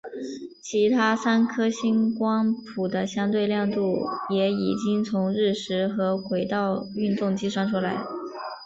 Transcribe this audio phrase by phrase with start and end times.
[0.63, 3.99] 其他三颗星光谱的相对亮度
[4.31, 8.01] 也已经从日食和轨道运动计算出来。